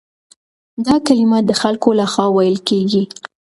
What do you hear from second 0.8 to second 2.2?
دا کلمه د خلکو له